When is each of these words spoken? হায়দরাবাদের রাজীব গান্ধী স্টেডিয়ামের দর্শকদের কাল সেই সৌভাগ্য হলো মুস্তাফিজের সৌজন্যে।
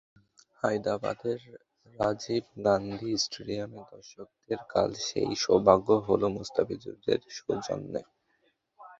হায়দরাবাদের 0.59 1.39
রাজীব 1.95 2.45
গান্ধী 2.65 3.11
স্টেডিয়ামের 3.17 3.85
দর্শকদের 3.91 4.59
কাল 4.69 4.89
সেই 5.07 5.31
সৌভাগ্য 5.43 5.87
হলো 6.07 6.25
মুস্তাফিজের 6.29 6.97
সৌজন্যে। 7.37 8.01